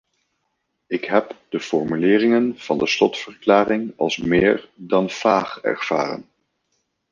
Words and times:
Ik 0.87 1.03
heb 1.05 1.35
de 1.49 1.59
formuleringen 1.59 2.57
van 2.59 2.77
de 2.77 2.87
slotverklaring 2.87 3.93
als 3.97 4.17
meer 4.17 4.69
dan 4.75 5.09
vaag 5.09 5.59
ervaren. 5.61 6.29